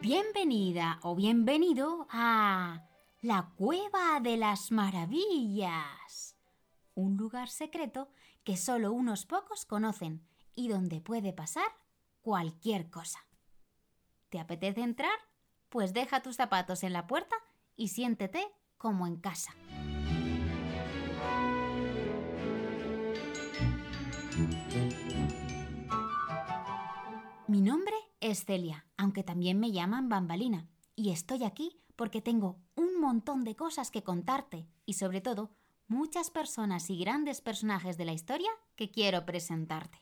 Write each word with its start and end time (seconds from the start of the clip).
Bienvenida 0.00 1.00
o 1.02 1.16
bienvenido 1.16 2.06
a 2.10 2.86
la 3.22 3.50
Cueva 3.56 4.20
de 4.20 4.36
las 4.36 4.70
Maravillas, 4.70 6.36
un 6.94 7.16
lugar 7.16 7.48
secreto 7.48 8.12
que 8.44 8.56
solo 8.56 8.92
unos 8.92 9.26
pocos 9.26 9.64
conocen 9.66 10.24
y 10.54 10.68
donde 10.68 11.00
puede 11.00 11.32
pasar 11.32 11.66
cualquier 12.22 12.88
cosa. 12.88 13.18
¿Te 14.28 14.38
apetece 14.38 14.82
entrar? 14.82 15.18
Pues 15.70 15.92
deja 15.92 16.22
tus 16.22 16.36
zapatos 16.36 16.84
en 16.84 16.92
la 16.92 17.08
puerta 17.08 17.34
y 17.74 17.88
siéntete 17.88 18.46
como 18.78 19.08
en 19.08 19.16
casa. 19.16 19.52
Mi 27.50 27.62
nombre 27.62 27.96
es 28.20 28.44
Celia, 28.44 28.86
aunque 28.96 29.24
también 29.24 29.58
me 29.58 29.72
llaman 29.72 30.08
Bambalina, 30.08 30.68
y 30.94 31.10
estoy 31.10 31.42
aquí 31.42 31.80
porque 31.96 32.22
tengo 32.22 32.60
un 32.76 33.00
montón 33.00 33.42
de 33.42 33.56
cosas 33.56 33.90
que 33.90 34.04
contarte 34.04 34.68
y 34.86 34.92
sobre 34.92 35.20
todo 35.20 35.50
muchas 35.88 36.30
personas 36.30 36.88
y 36.90 37.00
grandes 37.00 37.40
personajes 37.40 37.98
de 37.98 38.04
la 38.04 38.12
historia 38.12 38.52
que 38.76 38.92
quiero 38.92 39.26
presentarte. 39.26 39.98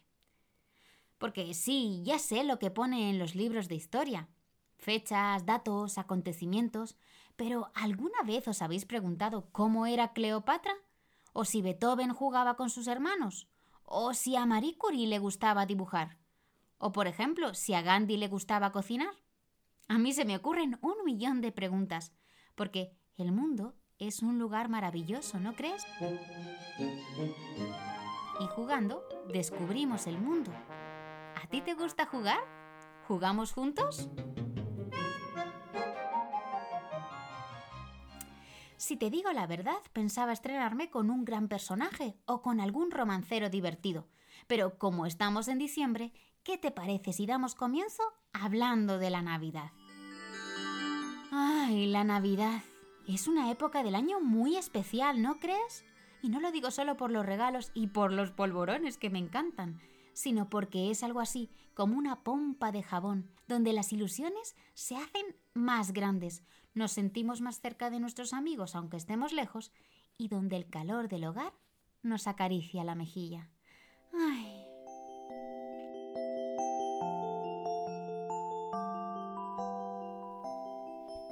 Porque 1.17 1.55
sí, 1.55 2.03
ya 2.05 2.19
sé 2.19 2.45
lo 2.45 2.59
que 2.59 2.71
pone 2.71 3.09
en 3.09 3.19
los 3.19 3.35
libros 3.35 3.67
de 3.69 3.77
historia, 3.77 4.29
fechas, 4.77 5.47
datos, 5.47 5.97
acontecimientos, 5.97 6.99
pero 7.37 7.71
¿alguna 7.75 8.23
vez 8.27 8.47
os 8.47 8.61
habéis 8.61 8.85
preguntado 8.85 9.49
cómo 9.53 9.87
era 9.87 10.13
Cleopatra? 10.13 10.75
¿O 11.33 11.47
si 11.47 11.63
Beethoven 11.63 12.13
jugaba 12.13 12.57
con 12.57 12.69
sus 12.69 12.89
hermanos? 12.89 13.49
¿O 13.85 14.13
si 14.13 14.37
a 14.37 14.45
Marie 14.45 14.77
Curie 14.77 15.07
le 15.07 15.19
gustaba 15.19 15.65
dibujar? 15.65 16.19
O, 16.79 16.93
por 16.93 17.07
ejemplo, 17.07 17.55
si 17.55 17.75
a 17.75 17.83
Gandhi 17.83 18.17
le 18.17 18.29
gustaba 18.29 18.73
cocinar. 18.73 19.15
A 19.89 19.99
mí 19.99 20.13
se 20.13 20.25
me 20.25 20.37
ocurren 20.37 20.79
un 20.81 20.95
millón 21.05 21.41
de 21.41 21.53
preguntas, 21.53 22.13
porque 22.55 22.93
el 23.17 23.33
mundo 23.33 23.75
es 23.99 24.23
un 24.23 24.39
lugar 24.39 24.69
maravilloso, 24.69 25.41
¿no 25.41 25.55
crees? 25.55 25.85
Y 28.41 28.47
jugando, 28.55 29.03
descubrimos 29.33 30.07
el 30.07 30.19
mundo. 30.19 30.53
¿A 31.43 31.47
ti 31.49 31.61
te 31.61 31.75
gusta 31.75 32.07
jugar? 32.07 32.39
¿Jugamos 33.09 33.53
juntos? 33.53 34.09
Si 38.77 38.97
te 38.97 39.11
digo 39.11 39.33
la 39.33 39.47
verdad, 39.47 39.79
pensaba 39.93 40.33
estrenarme 40.33 40.89
con 40.89 41.11
un 41.11 41.25
gran 41.25 41.49
personaje 41.49 42.17
o 42.27 42.43
con 42.43 42.61
algún 42.61 42.93
romancero 42.93 43.51
divertido. 43.51 44.07
Pero 44.49 44.77
como 44.79 45.07
estamos 45.07 45.47
en 45.47 45.59
diciembre, 45.59 46.13
¿Qué 46.49 46.57
te 46.57 46.71
parece 46.71 47.13
si 47.13 47.27
damos 47.27 47.55
comienzo 47.55 48.03
hablando 48.33 48.99
de 48.99 49.11
la 49.11 49.21
Navidad? 49.21 49.71
Ay, 51.31 51.87
la 51.89 52.05
Navidad. 52.05 52.63
Es 53.07 53.29
una 53.29 53.51
época 53.51 53.83
del 53.83 53.95
año 53.95 54.19
muy 54.19 54.57
especial, 54.57 55.21
¿no 55.21 55.41
crees? 55.41 55.85
Y 56.23 56.31
no 56.31 56.41
lo 56.41 56.51
digo 56.51 56.71
solo 56.71 56.97
por 56.97 57.11
los 57.11 57.27
regalos 57.27 57.71
y 57.75 57.89
por 57.89 58.15
los 58.15 58.31
polvorones 58.31 58.97
que 58.97 59.11
me 59.11 59.19
encantan, 59.19 59.79
sino 60.15 60.49
porque 60.49 60.91
es 60.91 61.03
algo 61.03 61.21
así 61.21 61.51
como 61.75 61.99
una 61.99 62.25
pompa 62.25 62.73
de 62.73 62.83
jabón, 62.83 63.31
donde 63.47 63.75
las 63.75 63.93
ilusiones 63.93 64.57
se 64.73 64.97
hacen 64.97 65.37
más 65.53 65.93
grandes, 65.93 66.43
nos 66.73 66.93
sentimos 66.93 67.43
más 67.43 67.61
cerca 67.61 67.91
de 67.91 68.01
nuestros 68.01 68.33
amigos 68.33 68.75
aunque 68.75 68.97
estemos 68.97 69.35
lejos, 69.35 69.71
y 70.17 70.29
donde 70.29 70.57
el 70.57 70.71
calor 70.71 71.09
del 71.09 71.27
hogar 71.27 71.53
nos 72.03 72.27
acaricia 72.27 72.85
la 72.85 72.95
mejilla. 72.95 73.51
Ay, 74.13 74.59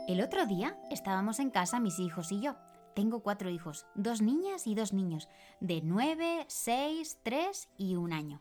El 0.06 0.20
otro 0.20 0.46
día 0.46 0.78
estábamos 0.88 1.40
en 1.40 1.50
casa 1.50 1.80
mis 1.80 1.98
hijos 1.98 2.30
y 2.30 2.40
yo. 2.40 2.54
Tengo 2.94 3.20
cuatro 3.24 3.50
hijos, 3.50 3.86
dos 3.96 4.22
niñas 4.22 4.68
y 4.68 4.74
dos 4.74 4.92
niños, 4.92 5.28
de 5.60 5.82
nueve, 5.82 6.46
seis, 6.48 7.18
tres 7.24 7.68
y 7.76 7.96
un 7.96 8.12
año. 8.12 8.40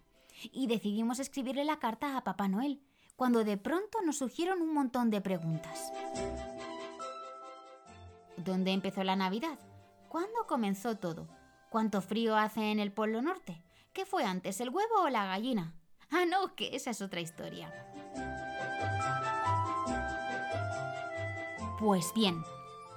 Y 0.52 0.68
decidimos 0.68 1.20
escribirle 1.20 1.66
la 1.66 1.80
carta 1.80 2.16
a 2.16 2.24
Papá 2.24 2.48
Noel, 2.48 2.82
cuando 3.16 3.44
de 3.44 3.58
pronto 3.58 4.02
nos 4.06 4.20
surgieron 4.20 4.62
un 4.62 4.74
montón 4.74 5.10
de 5.10 5.22
preguntas. 5.22 5.92
¿Dónde 8.38 8.72
empezó 8.72 9.04
la 9.04 9.16
Navidad? 9.16 9.58
¿Cuándo 10.08 10.46
comenzó 10.48 10.98
todo? 10.98 11.28
¿Cuánto 11.72 12.02
frío 12.02 12.38
hace 12.38 12.72
en 12.72 12.80
el 12.80 12.94
Polo 12.94 13.24
Norte? 13.24 13.65
¿Qué 13.96 14.06
fue 14.06 14.26
antes, 14.26 14.60
el 14.60 14.72
huevo 14.72 15.04
o 15.04 15.10
la 15.10 15.26
gallina? 15.26 15.74
Ah, 16.12 16.26
no, 16.26 16.54
que 16.54 16.76
esa 16.76 16.90
es 16.90 17.02
otra 17.02 17.22
historia. 17.22 17.74
Pues 21.80 22.12
bien, 22.14 22.44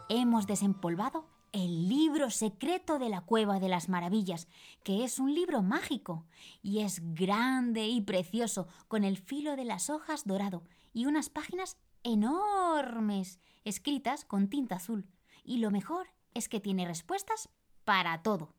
hemos 0.08 0.48
desempolvado 0.48 1.28
el 1.52 1.88
libro 1.88 2.30
secreto 2.30 2.98
de 2.98 3.10
la 3.10 3.20
Cueva 3.20 3.60
de 3.60 3.68
las 3.68 3.88
Maravillas, 3.88 4.48
que 4.82 5.04
es 5.04 5.20
un 5.20 5.32
libro 5.32 5.62
mágico 5.62 6.26
y 6.62 6.80
es 6.80 7.14
grande 7.14 7.86
y 7.86 8.00
precioso, 8.00 8.66
con 8.88 9.04
el 9.04 9.18
filo 9.18 9.54
de 9.54 9.66
las 9.66 9.90
hojas 9.90 10.26
dorado 10.26 10.64
y 10.92 11.06
unas 11.06 11.30
páginas 11.30 11.76
enormes, 12.02 13.38
escritas 13.64 14.24
con 14.24 14.48
tinta 14.48 14.74
azul. 14.74 15.06
Y 15.44 15.58
lo 15.58 15.70
mejor 15.70 16.08
es 16.34 16.48
que 16.48 16.58
tiene 16.58 16.88
respuestas 16.88 17.50
para 17.84 18.20
todo. 18.24 18.52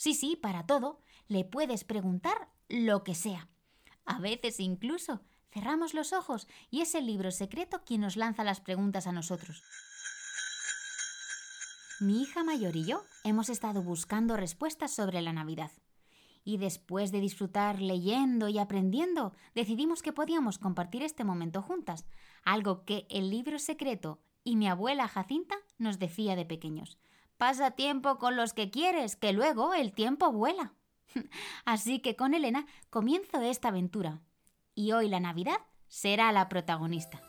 Sí, 0.00 0.14
sí, 0.14 0.34
para 0.34 0.64
todo. 0.64 1.00
Le 1.30 1.46
puedes 1.46 1.84
preguntar 1.84 2.50
lo 2.68 3.04
que 3.04 3.14
sea. 3.14 3.48
A 4.04 4.18
veces 4.18 4.60
incluso 4.60 5.22
Cerramos 5.52 5.94
los 5.94 6.12
ojos 6.12 6.46
y 6.70 6.80
es 6.80 6.94
el 6.94 7.06
libro 7.06 7.32
secreto 7.32 7.82
quien 7.84 8.02
nos 8.02 8.16
lanza 8.16 8.44
las 8.44 8.60
preguntas 8.60 9.06
a 9.06 9.12
nosotros. 9.12 9.64
Mi 11.98 12.22
hija 12.22 12.44
mayor 12.44 12.76
y 12.76 12.84
yo 12.84 13.02
hemos 13.24 13.48
estado 13.48 13.82
buscando 13.82 14.36
respuestas 14.36 14.94
sobre 14.94 15.20
la 15.20 15.32
Navidad. 15.32 15.72
Y 16.44 16.56
después 16.56 17.12
de 17.12 17.20
disfrutar 17.20 17.82
leyendo 17.82 18.48
y 18.48 18.58
aprendiendo, 18.58 19.34
decidimos 19.54 20.02
que 20.02 20.12
podíamos 20.12 20.58
compartir 20.58 21.02
este 21.02 21.24
momento 21.24 21.62
juntas, 21.62 22.06
algo 22.44 22.84
que 22.84 23.06
el 23.10 23.28
libro 23.28 23.58
secreto 23.58 24.20
y 24.44 24.56
mi 24.56 24.68
abuela 24.68 25.08
Jacinta 25.08 25.56
nos 25.78 25.98
decía 25.98 26.36
de 26.36 26.46
pequeños. 26.46 26.96
Pasa 27.36 27.72
tiempo 27.72 28.18
con 28.18 28.36
los 28.36 28.54
que 28.54 28.70
quieres, 28.70 29.16
que 29.16 29.32
luego 29.32 29.74
el 29.74 29.92
tiempo 29.92 30.32
vuela. 30.32 30.74
Así 31.64 32.00
que 32.00 32.16
con 32.16 32.34
Elena 32.34 32.66
comienzo 32.90 33.40
esta 33.40 33.68
aventura, 33.68 34.20
y 34.74 34.92
hoy 34.92 35.08
la 35.08 35.20
Navidad 35.20 35.58
será 35.88 36.32
la 36.32 36.48
protagonista. 36.48 37.20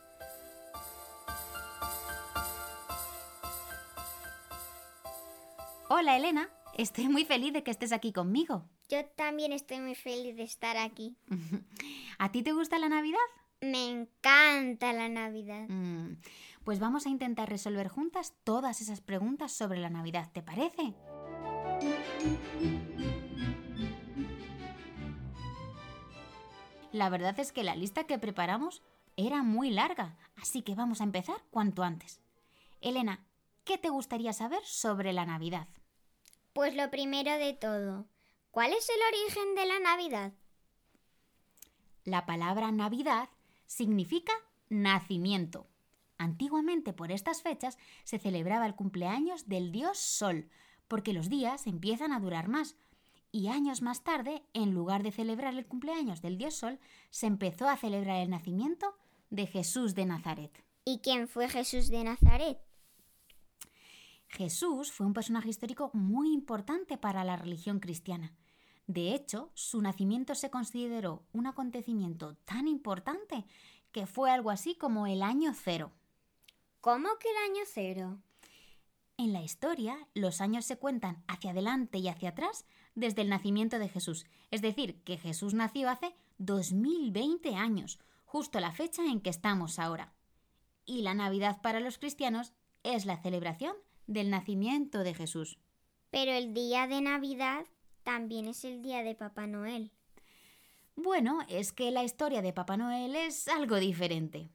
Hola 5.90 6.16
Elena, 6.16 6.50
estoy 6.78 7.10
muy 7.10 7.26
feliz 7.26 7.52
de 7.52 7.64
que 7.64 7.72
estés 7.72 7.92
aquí 7.92 8.14
conmigo. 8.14 8.64
Yo 8.88 9.06
también 9.16 9.52
estoy 9.52 9.80
muy 9.80 9.96
feliz 9.96 10.36
de 10.38 10.44
estar 10.44 10.78
aquí. 10.78 11.18
¿A 12.18 12.32
ti 12.32 12.44
te 12.44 12.54
gusta 12.54 12.80
la 12.80 12.88
Navidad? 12.90 13.20
Me 13.62 13.90
encanta 13.90 14.94
la 14.94 15.10
Navidad. 15.10 15.68
Mm, 15.68 16.18
pues 16.64 16.80
vamos 16.80 17.06
a 17.06 17.10
intentar 17.10 17.50
resolver 17.50 17.90
juntas 17.90 18.34
todas 18.44 18.82
esas 18.82 19.02
preguntas 19.02 19.52
sobre 19.52 19.80
la 19.80 19.90
Navidad, 19.90 20.32
¿te 20.34 20.42
parece? 20.42 20.96
La 26.92 27.10
verdad 27.10 27.40
es 27.40 27.52
que 27.52 27.64
la 27.64 27.76
lista 27.76 28.06
que 28.06 28.20
preparamos 28.20 28.82
era 29.16 29.44
muy 29.44 29.70
larga, 29.70 30.18
así 30.36 30.62
que 30.62 30.76
vamos 30.76 31.02
a 31.02 31.06
empezar 31.06 31.38
cuanto 31.50 31.84
antes. 31.84 32.20
Elena, 32.82 33.26
¿qué 33.64 33.78
te 33.78 33.90
gustaría 33.90 34.34
saber 34.34 34.64
sobre 34.66 35.14
la 35.14 35.26
Navidad? 35.26 35.68
Pues 36.54 36.76
lo 36.76 36.90
primero 36.92 37.38
de 37.38 37.54
todo, 37.54 38.08
¿cuál 38.52 38.74
es 38.74 38.90
el 38.90 39.02
origen 39.14 39.56
de 39.56 39.66
la 39.66 39.80
Navidad? 39.80 40.34
La 42.04 42.26
palabra 42.26 42.72
Navidad 42.72 43.30
significa 43.68 44.34
nacimiento. 44.70 45.68
Antiguamente 46.18 46.94
por 46.94 47.12
estas 47.12 47.42
fechas 47.42 47.78
se 48.04 48.20
celebraba 48.20 48.66
el 48.66 48.76
cumpleaños 48.76 49.48
del 49.48 49.72
dios 49.72 49.98
Sol, 49.98 50.50
porque 50.88 51.14
los 51.14 51.30
días 51.30 51.68
empiezan 51.68 52.12
a 52.12 52.20
durar 52.20 52.48
más, 52.48 52.76
y 53.32 53.48
años 53.48 53.82
más 53.82 54.04
tarde, 54.04 54.44
en 54.54 54.74
lugar 54.74 55.04
de 55.04 55.12
celebrar 55.12 55.54
el 55.54 55.66
cumpleaños 55.66 56.22
del 56.22 56.38
dios 56.38 56.56
Sol, 56.56 56.80
se 57.10 57.28
empezó 57.28 57.70
a 57.70 57.78
celebrar 57.78 58.18
el 58.22 58.30
nacimiento 58.30 58.96
de 59.30 59.48
Jesús 59.48 59.96
de 59.96 60.06
Nazaret. 60.06 60.64
¿Y 60.84 61.00
quién 61.00 61.28
fue 61.28 61.48
Jesús 61.48 61.90
de 61.90 62.04
Nazaret? 62.04 62.60
Jesús 64.28 64.92
fue 64.92 65.06
un 65.06 65.14
personaje 65.14 65.50
histórico 65.50 65.92
muy 65.94 66.34
importante 66.34 66.98
para 66.98 67.24
la 67.24 67.36
religión 67.36 67.80
cristiana. 67.80 68.34
De 68.88 69.14
hecho, 69.14 69.52
su 69.54 69.82
nacimiento 69.82 70.36
se 70.36 70.50
consideró 70.50 71.24
un 71.32 71.48
acontecimiento 71.48 72.36
tan 72.46 72.68
importante 72.68 73.46
que 73.92 74.08
fue 74.08 74.32
algo 74.32 74.50
así 74.50 74.76
como 74.76 75.08
el 75.08 75.22
año 75.22 75.54
cero. 75.54 75.92
¿Cómo 76.80 77.10
que 77.20 77.30
el 77.30 77.52
año 77.52 77.64
cero? 77.66 78.20
En 79.18 79.34
la 79.34 79.44
historia, 79.44 80.08
los 80.14 80.42
años 80.42 80.66
se 80.66 80.78
cuentan 80.78 81.24
hacia 81.28 81.52
adelante 81.52 82.00
y 82.00 82.08
hacia 82.08 82.30
atrás 82.30 82.66
desde 82.96 83.22
el 83.22 83.30
nacimiento 83.30 83.80
de 83.80 83.90
Jesús, 83.90 84.26
es 84.50 84.62
decir, 84.62 85.02
que 85.04 85.18
Jesús 85.18 85.54
nació 85.54 85.90
hace 85.90 86.16
2020 86.38 87.56
años, 87.56 88.00
justo 88.26 88.60
la 88.60 88.72
fecha 88.72 89.04
en 89.06 89.22
que 89.22 89.30
estamos 89.30 89.80
ahora. 89.80 90.14
Y 90.86 91.02
la 91.02 91.14
Navidad 91.14 91.62
para 91.62 91.80
los 91.80 91.98
cristianos 91.98 92.54
es 92.84 93.06
la 93.06 93.18
celebración 93.18 93.76
del 94.08 94.30
nacimiento 94.30 95.04
de 95.04 95.14
Jesús. 95.14 95.58
Pero 96.10 96.32
el 96.32 96.54
día 96.54 96.88
de 96.88 97.02
Navidad 97.02 97.66
también 98.04 98.48
es 98.48 98.66
el 98.66 98.82
día 98.82 99.04
de 99.04 99.16
Papá 99.16 99.48
Noel. 99.48 99.92
Bueno, 100.96 101.40
es 101.48 101.72
que 101.72 101.92
la 101.92 102.04
historia 102.04 102.42
de 102.42 102.54
Papá 102.54 102.78
Noel 102.78 103.16
es 103.16 103.48
algo 103.48 103.78
diferente. 103.78 104.50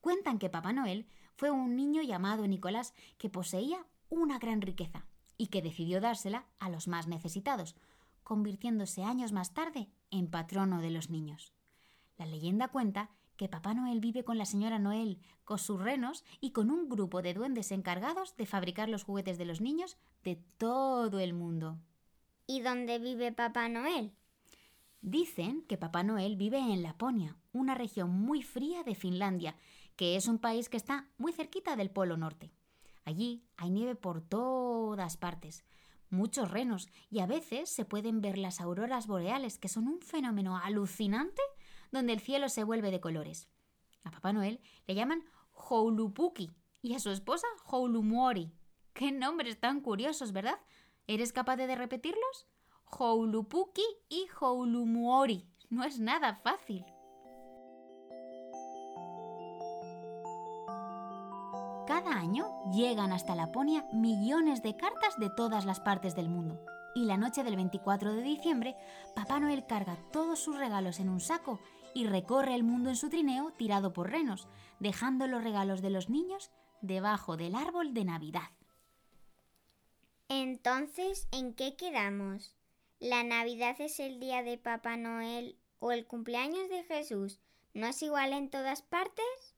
Cuentan 0.00 0.38
que 0.38 0.50
Papá 0.50 0.72
Noel 0.72 1.06
fue 1.36 1.50
un 1.50 1.76
niño 1.76 2.02
llamado 2.02 2.46
Nicolás 2.46 2.94
que 3.16 3.30
poseía 3.30 3.86
una 4.08 4.38
gran 4.38 4.60
riqueza 4.60 5.07
y 5.38 5.46
que 5.46 5.62
decidió 5.62 6.00
dársela 6.02 6.44
a 6.58 6.68
los 6.68 6.88
más 6.88 7.06
necesitados, 7.06 7.74
convirtiéndose 8.24 9.04
años 9.04 9.32
más 9.32 9.54
tarde 9.54 9.88
en 10.10 10.28
patrono 10.28 10.82
de 10.82 10.90
los 10.90 11.08
niños. 11.08 11.54
La 12.18 12.26
leyenda 12.26 12.68
cuenta 12.68 13.10
que 13.36 13.48
Papá 13.48 13.72
Noel 13.72 14.00
vive 14.00 14.24
con 14.24 14.36
la 14.36 14.44
señora 14.44 14.78
Noel, 14.78 15.20
con 15.44 15.58
sus 15.58 15.80
renos 15.80 16.24
y 16.40 16.50
con 16.50 16.70
un 16.70 16.88
grupo 16.88 17.22
de 17.22 17.32
duendes 17.32 17.70
encargados 17.70 18.36
de 18.36 18.44
fabricar 18.44 18.88
los 18.88 19.04
juguetes 19.04 19.38
de 19.38 19.44
los 19.44 19.60
niños 19.60 19.96
de 20.24 20.36
todo 20.58 21.20
el 21.20 21.32
mundo. 21.32 21.78
¿Y 22.46 22.60
dónde 22.60 22.98
vive 22.98 23.32
Papá 23.32 23.68
Noel? 23.68 24.12
Dicen 25.00 25.62
que 25.62 25.78
Papá 25.78 26.02
Noel 26.02 26.36
vive 26.36 26.58
en 26.58 26.82
Laponia, 26.82 27.36
una 27.52 27.76
región 27.76 28.10
muy 28.10 28.42
fría 28.42 28.82
de 28.82 28.96
Finlandia, 28.96 29.54
que 29.94 30.16
es 30.16 30.26
un 30.26 30.38
país 30.38 30.68
que 30.68 30.76
está 30.76 31.08
muy 31.16 31.32
cerquita 31.32 31.76
del 31.76 31.90
Polo 31.90 32.16
Norte. 32.16 32.50
Allí 33.08 33.42
hay 33.56 33.70
nieve 33.70 33.94
por 33.94 34.20
todas 34.20 35.16
partes, 35.16 35.64
muchos 36.10 36.50
renos 36.50 36.90
y 37.08 37.20
a 37.20 37.26
veces 37.26 37.70
se 37.70 37.86
pueden 37.86 38.20
ver 38.20 38.36
las 38.36 38.60
auroras 38.60 39.06
boreales, 39.06 39.58
que 39.58 39.70
son 39.70 39.88
un 39.88 40.02
fenómeno 40.02 40.58
alucinante 40.58 41.40
donde 41.90 42.12
el 42.12 42.20
cielo 42.20 42.50
se 42.50 42.64
vuelve 42.64 42.90
de 42.90 43.00
colores. 43.00 43.48
A 44.04 44.10
Papá 44.10 44.34
Noel 44.34 44.60
le 44.86 44.94
llaman 44.94 45.24
Joulupuki 45.52 46.50
y 46.82 46.96
a 46.96 46.98
su 46.98 47.08
esposa 47.08 47.46
Joulumuori. 47.64 48.52
¡Qué 48.92 49.10
nombres 49.10 49.58
tan 49.58 49.80
curiosos, 49.80 50.32
¿verdad? 50.32 50.60
¿Eres 51.06 51.32
capaz 51.32 51.56
de 51.56 51.74
repetirlos? 51.74 52.46
Joulupuki 52.84 53.86
y 54.10 54.26
Joulumuori. 54.26 55.48
No 55.70 55.82
es 55.82 55.98
nada 55.98 56.34
fácil. 56.34 56.84
Cada 62.08 62.20
año 62.20 62.48
llegan 62.72 63.12
hasta 63.12 63.34
Laponia 63.34 63.86
millones 63.92 64.62
de 64.62 64.74
cartas 64.74 65.18
de 65.18 65.28
todas 65.28 65.66
las 65.66 65.78
partes 65.78 66.14
del 66.14 66.30
mundo. 66.30 66.58
Y 66.94 67.04
la 67.04 67.18
noche 67.18 67.44
del 67.44 67.56
24 67.56 68.14
de 68.14 68.22
diciembre, 68.22 68.76
Papá 69.14 69.40
Noel 69.40 69.66
carga 69.66 69.98
todos 70.10 70.38
sus 70.38 70.56
regalos 70.56 71.00
en 71.00 71.10
un 71.10 71.20
saco 71.20 71.60
y 71.92 72.06
recorre 72.06 72.54
el 72.54 72.64
mundo 72.64 72.88
en 72.88 72.96
su 72.96 73.10
trineo 73.10 73.52
tirado 73.58 73.92
por 73.92 74.10
renos, 74.10 74.48
dejando 74.80 75.26
los 75.26 75.44
regalos 75.44 75.82
de 75.82 75.90
los 75.90 76.08
niños 76.08 76.50
debajo 76.80 77.36
del 77.36 77.54
árbol 77.54 77.92
de 77.92 78.06
Navidad. 78.06 78.52
Entonces, 80.30 81.28
¿en 81.30 81.52
qué 81.52 81.76
quedamos? 81.76 82.54
¿La 83.00 83.22
Navidad 83.22 83.78
es 83.80 84.00
el 84.00 84.18
día 84.18 84.42
de 84.42 84.56
Papá 84.56 84.96
Noel 84.96 85.58
o 85.78 85.92
el 85.92 86.06
cumpleaños 86.06 86.70
de 86.70 86.84
Jesús? 86.84 87.38
¿No 87.74 87.86
es 87.86 88.02
igual 88.02 88.32
en 88.32 88.48
todas 88.48 88.80
partes? 88.80 89.57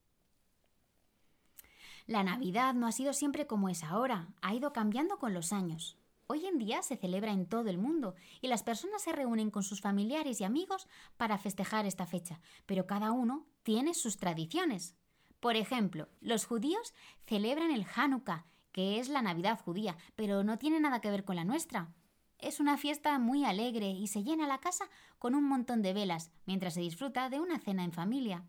La 2.07 2.23
Navidad 2.23 2.75
no 2.75 2.87
ha 2.87 2.93
sido 2.93 3.13
siempre 3.13 3.47
como 3.47 3.69
es 3.69 3.85
ahora, 3.85 4.29
ha 4.43 4.55
ido 4.55 4.73
cambiando 4.73 5.19
con 5.19 5.35
los 5.35 5.53
años. 5.53 5.97
Hoy 6.27 6.47
en 6.47 6.59
día 6.59 6.83
se 6.83 6.97
celebra 6.97 7.33
en 7.33 7.47
todo 7.47 7.69
el 7.71 7.79
mundo 7.79 8.15
y 8.41 8.47
las 8.47 8.63
personas 8.63 9.03
se 9.03 9.13
reúnen 9.13 9.51
con 9.51 9.65
sus 9.65 9.81
familiares 9.81 10.41
y 10.41 10.45
amigos 10.45 10.87
para 11.17 11.39
festejar 11.39 11.87
esta 11.87 12.07
fecha, 12.07 12.41
pero 12.67 12.87
cada 12.87 13.11
uno 13.11 13.47
tiene 13.65 13.95
sus 13.95 14.17
tradiciones. 14.17 14.95
Por 15.41 15.57
ejemplo, 15.57 16.09
los 16.21 16.45
judíos 16.45 16.95
celebran 17.27 17.73
el 17.73 17.85
Hanukkah, 17.97 18.47
que 18.73 19.01
es 19.01 19.09
la 19.09 19.23
Navidad 19.23 19.59
judía, 19.59 19.97
pero 20.15 20.45
no 20.45 20.59
tiene 20.59 20.79
nada 20.79 21.01
que 21.01 21.11
ver 21.11 21.25
con 21.25 21.35
la 21.37 21.45
nuestra. 21.45 21.93
Es 22.39 22.61
una 22.61 22.79
fiesta 22.79 23.19
muy 23.19 23.45
alegre 23.45 23.91
y 23.91 24.07
se 24.07 24.23
llena 24.23 24.47
la 24.47 24.59
casa 24.59 24.89
con 25.19 25.35
un 25.35 25.45
montón 25.45 25.83
de 25.83 25.93
velas, 25.93 26.31
mientras 26.47 26.75
se 26.75 26.81
disfruta 26.81 27.29
de 27.29 27.41
una 27.41 27.59
cena 27.59 27.85
en 27.85 27.93
familia. 27.93 28.45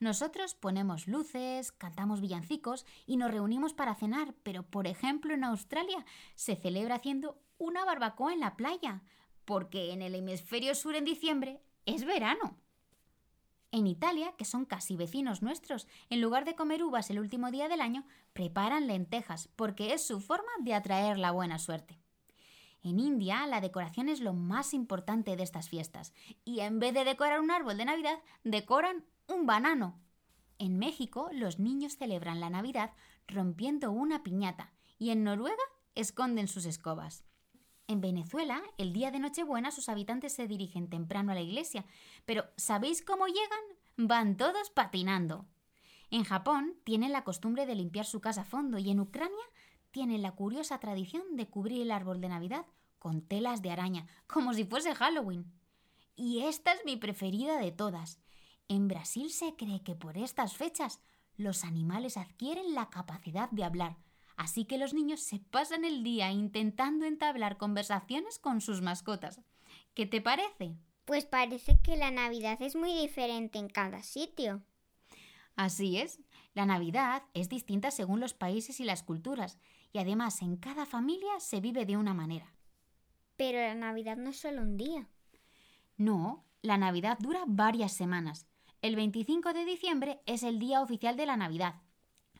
Nosotros 0.00 0.54
ponemos 0.54 1.08
luces, 1.08 1.72
cantamos 1.72 2.20
villancicos 2.20 2.86
y 3.04 3.16
nos 3.16 3.32
reunimos 3.32 3.74
para 3.74 3.96
cenar, 3.96 4.34
pero 4.44 4.62
por 4.62 4.86
ejemplo 4.86 5.34
en 5.34 5.42
Australia 5.42 6.04
se 6.36 6.54
celebra 6.54 6.96
haciendo 6.96 7.40
una 7.58 7.84
barbacoa 7.84 8.32
en 8.32 8.40
la 8.40 8.56
playa, 8.56 9.02
porque 9.44 9.92
en 9.92 10.02
el 10.02 10.14
hemisferio 10.14 10.74
sur 10.76 10.94
en 10.94 11.04
diciembre 11.04 11.60
es 11.84 12.04
verano. 12.04 12.56
En 13.70 13.86
Italia, 13.86 14.34
que 14.38 14.44
son 14.44 14.64
casi 14.64 14.96
vecinos 14.96 15.42
nuestros, 15.42 15.88
en 16.08 16.20
lugar 16.20 16.44
de 16.44 16.54
comer 16.54 16.82
uvas 16.82 17.10
el 17.10 17.18
último 17.18 17.50
día 17.50 17.68
del 17.68 17.80
año, 17.80 18.06
preparan 18.32 18.86
lentejas, 18.86 19.48
porque 19.56 19.92
es 19.92 20.06
su 20.06 20.20
forma 20.20 20.50
de 20.60 20.74
atraer 20.74 21.18
la 21.18 21.32
buena 21.32 21.58
suerte. 21.58 21.98
En 22.82 23.00
India, 23.00 23.46
la 23.46 23.60
decoración 23.60 24.08
es 24.08 24.20
lo 24.20 24.32
más 24.32 24.72
importante 24.72 25.36
de 25.36 25.42
estas 25.42 25.68
fiestas, 25.68 26.14
y 26.44 26.60
en 26.60 26.78
vez 26.78 26.94
de 26.94 27.04
decorar 27.04 27.40
un 27.40 27.50
árbol 27.50 27.76
de 27.76 27.84
Navidad, 27.84 28.18
decoran 28.44 29.04
un 29.28 29.46
banano. 29.46 30.00
En 30.58 30.78
México, 30.78 31.30
los 31.32 31.58
niños 31.58 31.96
celebran 31.96 32.40
la 32.40 32.50
Navidad 32.50 32.92
rompiendo 33.28 33.92
una 33.92 34.22
piñata, 34.22 34.72
y 34.98 35.10
en 35.10 35.22
Noruega 35.22 35.62
esconden 35.94 36.48
sus 36.48 36.64
escobas. 36.64 37.24
En 37.86 38.00
Venezuela, 38.00 38.62
el 38.76 38.92
día 38.92 39.10
de 39.10 39.18
Nochebuena, 39.18 39.70
sus 39.70 39.88
habitantes 39.88 40.32
se 40.32 40.46
dirigen 40.48 40.90
temprano 40.90 41.32
a 41.32 41.34
la 41.34 41.40
iglesia, 41.40 41.86
pero 42.24 42.44
¿sabéis 42.56 43.02
cómo 43.02 43.26
llegan? 43.26 43.60
Van 43.96 44.36
todos 44.36 44.70
patinando. 44.70 45.46
En 46.10 46.24
Japón 46.24 46.74
tienen 46.84 47.12
la 47.12 47.24
costumbre 47.24 47.66
de 47.66 47.74
limpiar 47.74 48.06
su 48.06 48.20
casa 48.20 48.42
a 48.42 48.44
fondo 48.44 48.78
y 48.78 48.90
en 48.90 49.00
Ucrania 49.00 49.36
tienen 49.90 50.22
la 50.22 50.32
curiosa 50.32 50.78
tradición 50.78 51.36
de 51.36 51.48
cubrir 51.48 51.82
el 51.82 51.90
árbol 51.90 52.20
de 52.20 52.28
Navidad 52.28 52.66
con 52.98 53.22
telas 53.22 53.62
de 53.62 53.70
araña, 53.70 54.06
como 54.26 54.54
si 54.54 54.64
fuese 54.64 54.94
Halloween. 54.94 55.50
Y 56.16 56.40
esta 56.40 56.72
es 56.72 56.84
mi 56.84 56.96
preferida 56.96 57.58
de 57.58 57.72
todas. 57.72 58.18
En 58.68 58.88
Brasil 58.88 59.30
se 59.30 59.56
cree 59.56 59.82
que 59.82 59.94
por 59.94 60.18
estas 60.18 60.56
fechas 60.56 61.00
los 61.36 61.64
animales 61.64 62.16
adquieren 62.16 62.74
la 62.74 62.90
capacidad 62.90 63.50
de 63.50 63.64
hablar, 63.64 63.96
Así 64.38 64.64
que 64.64 64.78
los 64.78 64.94
niños 64.94 65.20
se 65.20 65.40
pasan 65.40 65.84
el 65.84 66.04
día 66.04 66.30
intentando 66.30 67.06
entablar 67.06 67.58
conversaciones 67.58 68.38
con 68.38 68.60
sus 68.60 68.80
mascotas. 68.82 69.40
¿Qué 69.94 70.06
te 70.06 70.20
parece? 70.20 70.76
Pues 71.04 71.26
parece 71.26 71.80
que 71.82 71.96
la 71.96 72.12
Navidad 72.12 72.62
es 72.62 72.76
muy 72.76 72.94
diferente 72.94 73.58
en 73.58 73.68
cada 73.68 74.04
sitio. 74.04 74.62
Así 75.56 75.98
es. 75.98 76.20
La 76.54 76.66
Navidad 76.66 77.24
es 77.34 77.48
distinta 77.48 77.90
según 77.90 78.20
los 78.20 78.32
países 78.32 78.78
y 78.78 78.84
las 78.84 79.02
culturas, 79.02 79.58
y 79.92 79.98
además 79.98 80.40
en 80.40 80.56
cada 80.56 80.86
familia 80.86 81.40
se 81.40 81.60
vive 81.60 81.84
de 81.84 81.96
una 81.96 82.14
manera. 82.14 82.54
Pero 83.36 83.58
la 83.58 83.74
Navidad 83.74 84.16
no 84.16 84.30
es 84.30 84.38
solo 84.38 84.62
un 84.62 84.76
día. 84.76 85.08
No, 85.96 86.44
la 86.62 86.78
Navidad 86.78 87.18
dura 87.18 87.42
varias 87.44 87.92
semanas. 87.92 88.46
El 88.82 88.96
25 88.96 89.52
de 89.52 89.64
diciembre 89.64 90.20
es 90.26 90.42
el 90.42 90.58
día 90.58 90.80
oficial 90.82 91.16
de 91.16 91.26
la 91.26 91.36
Navidad, 91.36 91.76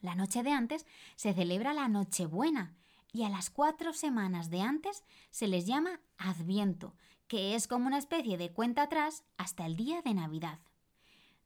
la 0.01 0.15
noche 0.15 0.43
de 0.43 0.53
antes 0.53 0.87
se 1.17 1.35
celebra 1.35 1.75
la 1.75 1.89
Nochebuena 1.89 2.77
y 3.13 3.25
a 3.25 3.29
las 3.29 3.51
cuatro 3.51 3.93
semanas 3.93 4.51
de 4.51 4.61
antes 4.61 5.03
se 5.31 5.49
les 5.49 5.67
llama 5.67 6.01
Adviento, 6.19 6.95
que 7.27 7.55
es 7.55 7.67
como 7.67 7.87
una 7.87 7.99
especie 7.99 8.39
de 8.39 8.53
cuenta 8.53 8.83
atrás 8.83 9.25
hasta 9.37 9.67
el 9.67 9.77
día 9.77 10.03
de 10.03 10.15
Navidad. 10.15 10.61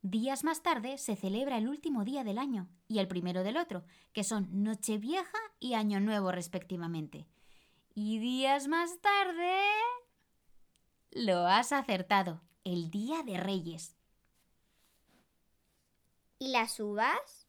Días 0.02 0.44
más 0.44 0.62
tarde 0.62 0.98
se 0.98 1.16
celebra 1.16 1.58
el 1.58 1.68
último 1.68 2.04
día 2.04 2.24
del 2.24 2.38
año 2.38 2.68
y 2.88 2.98
el 2.98 3.08
primero 3.08 3.42
del 3.42 3.56
otro, 3.56 3.84
que 4.12 4.24
son 4.24 4.48
Nochevieja 4.64 5.38
y 5.60 5.74
Año 5.74 6.00
Nuevo 6.00 6.32
respectivamente. 6.32 7.26
Y 7.94 8.18
días 8.18 8.68
más 8.68 9.00
tarde... 9.00 9.60
Lo 11.12 11.46
has 11.46 11.72
acertado, 11.72 12.40
el 12.64 12.90
Día 12.90 13.22
de 13.22 13.36
Reyes. 13.36 13.94
¿Y 16.42 16.48
las 16.48 16.80
uvas? 16.80 17.46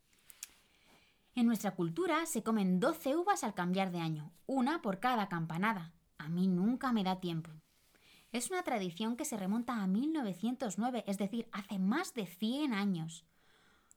En 1.33 1.47
nuestra 1.47 1.73
cultura 1.73 2.27
se 2.27 2.43
comen 2.43 2.79
12 2.79 3.15
uvas 3.15 3.43
al 3.43 3.55
cambiar 3.55 3.91
de 3.91 3.97
año, 3.97 4.31
una 4.45 4.83
por 4.83 4.99
cada 4.99 5.29
campanada. 5.29 5.95
A 6.19 6.29
mí 6.29 6.47
nunca 6.47 6.91
me 6.91 7.03
da 7.03 7.19
tiempo. 7.19 7.49
Es 8.31 8.51
una 8.51 8.61
tradición 8.61 9.15
que 9.15 9.25
se 9.25 9.35
remonta 9.35 9.81
a 9.81 9.87
1909, 9.87 11.05
es 11.07 11.17
decir, 11.17 11.49
hace 11.51 11.79
más 11.79 12.13
de 12.13 12.27
100 12.27 12.75
años. 12.75 13.25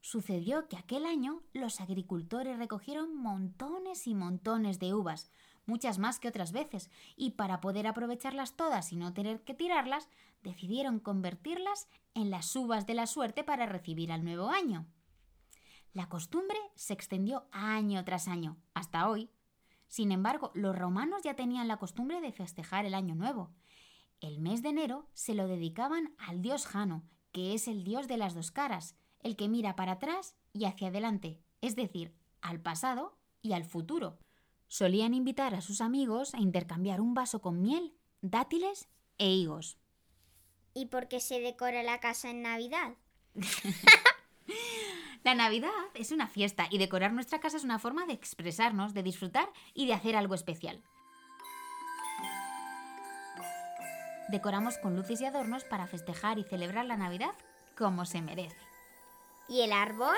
Sucedió 0.01 0.67
que 0.67 0.79
aquel 0.79 1.05
año 1.05 1.43
los 1.53 1.83
agricultores 1.83 2.57
recogieron 2.57 3.15
montones 3.15 4.07
y 4.07 4.15
montones 4.15 4.79
de 4.79 4.95
uvas, 4.95 5.31
muchas 5.67 5.99
más 5.99 6.19
que 6.19 6.29
otras 6.29 6.53
veces, 6.53 6.91
y 7.17 7.33
para 7.33 7.61
poder 7.61 7.87
aprovecharlas 7.87 8.57
todas 8.57 8.93
y 8.93 8.97
no 8.97 9.13
tener 9.13 9.43
que 9.43 9.55
tirarlas, 9.55 10.09
decidieron 10.43 11.01
convertirlas 11.01 11.89
en 12.15 12.31
las 12.31 12.55
uvas 12.57 12.87
de 12.87 12.95
la 12.95 13.07
suerte 13.07 13.45
para 13.45 13.67
recibir 13.67 14.13
al 14.13 14.25
nuevo 14.25 14.49
año. 14.49 14.87
La 15.93 16.09
costumbre 16.09 16.59
se 16.75 16.93
extendió 16.93 17.49
año 17.53 18.05
tras 18.05 18.29
año, 18.29 18.59
hasta 18.75 19.09
hoy. 19.09 19.31
Sin 19.89 20.13
embargo, 20.13 20.51
los 20.55 20.77
romanos 20.77 21.23
ya 21.23 21.35
tenían 21.35 21.69
la 21.69 21.79
costumbre 21.79 22.21
de 22.21 22.33
festejar 22.33 22.85
el 22.85 22.95
Año 22.95 23.15
Nuevo. 23.15 23.55
El 24.21 24.41
mes 24.41 24.63
de 24.63 24.71
enero 24.71 25.09
se 25.15 25.35
lo 25.35 25.47
dedicaban 25.47 26.15
al 26.19 26.43
dios 26.43 26.67
Jano, 26.67 27.05
que 27.33 27.55
es 27.55 27.69
el 27.69 27.85
dios 27.85 28.09
de 28.09 28.17
las 28.17 28.35
dos 28.35 28.51
caras, 28.51 28.97
el 29.21 29.37
que 29.37 29.49
mira 29.49 29.77
para 29.77 29.93
atrás 29.93 30.37
y 30.53 30.65
hacia 30.65 30.89
adelante, 30.89 31.41
es 31.61 31.77
decir, 31.77 32.15
al 32.41 32.61
pasado 32.61 33.19
y 33.43 33.53
al 33.53 33.65
futuro. 33.65 34.19
Solían 34.69 35.15
invitar 35.15 35.55
a 35.55 35.61
sus 35.61 35.81
amigos 35.81 36.35
a 36.35 36.41
intercambiar 36.41 37.01
un 37.01 37.15
vaso 37.15 37.41
con 37.41 37.63
miel, 37.63 37.95
dátiles 38.21 38.89
e 39.19 39.29
higos. 39.29 39.79
¿Y 40.75 40.87
por 40.87 41.09
qué 41.09 41.21
se 41.21 41.41
decora 41.41 41.83
la 41.83 42.01
casa 42.01 42.31
en 42.31 42.43
Navidad? 42.43 42.95
La 45.25 45.35
Navidad 45.35 45.71
es 45.95 46.13
una 46.13 46.29
fiesta 46.29 46.69
y 46.71 46.79
decorar 46.79 47.13
nuestra 47.13 47.41
casa 47.41 47.57
es 47.57 47.65
una 47.65 47.81
forma 47.81 48.07
de 48.07 48.13
expresarnos, 48.13 48.95
de 48.95 49.03
disfrutar 49.03 49.49
y 49.75 49.87
de 49.87 49.93
hacer 49.93 50.15
algo 50.15 50.37
especial. 50.37 50.81
Decoramos 54.29 54.79
con 54.79 54.95
luces 54.95 55.21
y 55.21 55.25
adornos 55.25 55.65
para 55.65 55.89
festejar 55.89 56.39
y 56.39 56.45
celebrar 56.45 56.85
la 56.85 56.97
Navidad 56.97 57.33
como 57.77 58.07
se 58.07 58.23
merece. 58.23 58.57
¿Y 59.49 59.63
el 59.63 59.73
árbol? 59.73 60.17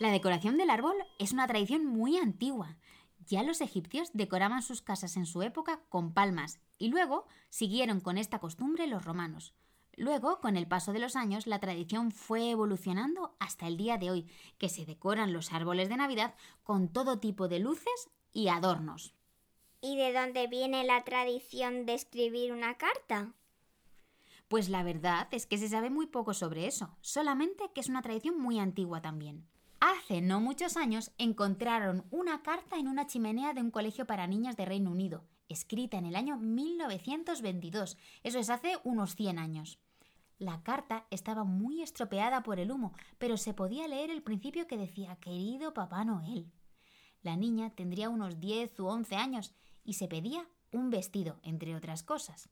La 0.00 0.10
decoración 0.10 0.56
del 0.56 0.70
árbol 0.70 0.96
es 1.18 1.32
una 1.32 1.46
tradición 1.46 1.84
muy 1.84 2.16
antigua. 2.16 2.78
Ya 3.26 3.42
los 3.42 3.60
egipcios 3.60 4.08
decoraban 4.14 4.62
sus 4.62 4.80
casas 4.80 5.18
en 5.18 5.26
su 5.26 5.42
época 5.42 5.82
con 5.90 6.14
palmas 6.14 6.58
y 6.78 6.88
luego 6.88 7.26
siguieron 7.50 8.00
con 8.00 8.16
esta 8.16 8.38
costumbre 8.38 8.86
los 8.86 9.04
romanos. 9.04 9.52
Luego, 9.96 10.40
con 10.40 10.56
el 10.56 10.66
paso 10.66 10.94
de 10.94 11.00
los 11.00 11.16
años, 11.16 11.46
la 11.46 11.60
tradición 11.60 12.12
fue 12.12 12.48
evolucionando 12.48 13.36
hasta 13.40 13.66
el 13.66 13.76
día 13.76 13.98
de 13.98 14.10
hoy, 14.10 14.30
que 14.56 14.70
se 14.70 14.86
decoran 14.86 15.34
los 15.34 15.52
árboles 15.52 15.90
de 15.90 15.98
Navidad 15.98 16.34
con 16.62 16.88
todo 16.88 17.20
tipo 17.20 17.46
de 17.46 17.58
luces 17.58 18.08
y 18.32 18.48
adornos. 18.48 19.14
¿Y 19.82 19.98
de 19.98 20.14
dónde 20.14 20.46
viene 20.46 20.82
la 20.84 21.04
tradición 21.04 21.84
de 21.84 21.92
escribir 21.92 22.54
una 22.54 22.78
carta? 22.78 23.34
Pues 24.48 24.70
la 24.70 24.82
verdad 24.82 25.28
es 25.32 25.44
que 25.44 25.58
se 25.58 25.68
sabe 25.68 25.90
muy 25.90 26.06
poco 26.06 26.32
sobre 26.32 26.66
eso, 26.66 26.96
solamente 27.02 27.70
que 27.74 27.82
es 27.82 27.90
una 27.90 28.00
tradición 28.00 28.40
muy 28.40 28.58
antigua 28.58 29.02
también. 29.02 29.46
Hace 29.80 30.20
no 30.20 30.42
muchos 30.42 30.76
años 30.76 31.10
encontraron 31.16 32.04
una 32.10 32.42
carta 32.42 32.76
en 32.76 32.86
una 32.86 33.06
chimenea 33.06 33.54
de 33.54 33.62
un 33.62 33.70
colegio 33.70 34.06
para 34.06 34.26
niñas 34.26 34.54
de 34.58 34.66
Reino 34.66 34.90
Unido, 34.90 35.24
escrita 35.48 35.96
en 35.96 36.04
el 36.04 36.16
año 36.16 36.36
1922, 36.36 37.96
eso 38.22 38.38
es 38.38 38.50
hace 38.50 38.76
unos 38.84 39.16
100 39.16 39.38
años. 39.38 39.78
La 40.38 40.62
carta 40.62 41.06
estaba 41.10 41.44
muy 41.44 41.80
estropeada 41.80 42.42
por 42.42 42.60
el 42.60 42.70
humo, 42.70 42.92
pero 43.16 43.38
se 43.38 43.54
podía 43.54 43.88
leer 43.88 44.10
el 44.10 44.22
principio 44.22 44.66
que 44.66 44.76
decía 44.76 45.16
Querido 45.16 45.72
Papá 45.72 46.04
Noel. 46.04 46.52
La 47.22 47.36
niña 47.36 47.70
tendría 47.70 48.10
unos 48.10 48.38
10 48.38 48.78
u 48.80 48.86
11 48.86 49.16
años 49.16 49.54
y 49.82 49.94
se 49.94 50.08
pedía 50.08 50.46
un 50.72 50.90
vestido, 50.90 51.40
entre 51.42 51.74
otras 51.74 52.02
cosas. 52.02 52.50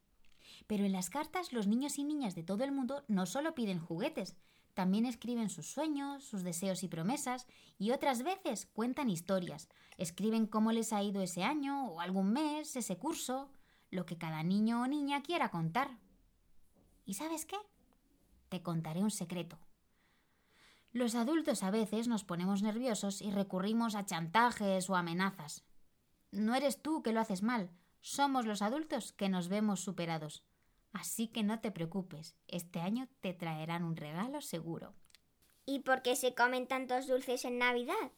Pero 0.67 0.87
en 0.87 0.93
las 0.93 1.11
cartas 1.11 1.53
los 1.53 1.67
niños 1.67 1.99
y 1.99 2.05
niñas 2.05 2.35
de 2.35 2.43
todo 2.43 2.65
el 2.65 2.73
mundo 2.73 3.05
no 3.07 3.27
solo 3.27 3.55
piden 3.55 3.81
juguetes, 3.81 4.35
también 4.79 5.07
escriben 5.07 5.51
sus 5.51 5.67
sueños, 5.67 6.23
sus 6.23 6.45
deseos 6.45 6.85
y 6.85 6.89
promesas, 6.89 7.49
y 7.81 7.91
otras 7.91 8.23
veces 8.23 8.67
cuentan 8.67 9.11
historias, 9.11 9.69
escriben 9.97 10.47
cómo 10.47 10.71
les 10.71 10.93
ha 10.93 11.03
ido 11.03 11.21
ese 11.21 11.43
año 11.43 11.89
o 11.89 12.01
algún 12.01 12.33
mes, 12.33 12.77
ese 12.77 12.97
curso, 12.97 13.51
lo 13.91 14.07
que 14.07 14.19
cada 14.19 14.45
niño 14.45 14.83
o 14.83 14.87
niña 14.87 15.21
quiera 15.25 15.51
contar. 15.51 15.99
¿Y 17.05 17.15
sabes 17.15 17.45
qué? 17.45 17.57
Te 18.51 18.63
contaré 18.63 19.03
un 19.03 19.11
secreto. 19.11 19.59
Los 20.93 21.17
adultos 21.17 21.65
a 21.65 21.73
veces 21.73 22.07
nos 22.07 22.23
ponemos 22.23 22.63
nerviosos 22.63 23.21
y 23.21 23.33
recurrimos 23.33 23.97
a 23.97 24.07
chantajes 24.07 24.89
o 24.89 24.95
amenazas. 24.95 25.65
No 26.31 26.55
eres 26.55 26.81
tú 26.81 27.03
que 27.03 27.13
lo 27.13 27.19
haces 27.19 27.43
mal, 27.43 27.73
somos 28.01 28.47
los 28.47 28.63
adultos 28.63 29.11
que 29.11 29.29
nos 29.29 29.49
vemos 29.49 29.81
superados. 29.81 30.45
Así 30.93 31.29
que 31.29 31.43
no 31.43 31.61
te 31.61 31.71
preocupes, 31.71 32.37
este 32.47 32.81
año 32.81 33.09
te 33.21 33.35
traerán 33.35 33.85
un 33.85 33.97
regalo 33.97 34.41
seguro. 34.41 34.95
¿Y 35.67 35.81
por 35.81 36.03
qué 36.03 36.17
se 36.17 36.35
comen 36.35 36.67
tantos 36.67 37.07
dulces 37.07 37.45
en 37.45 37.59
Navidad? 37.59 38.13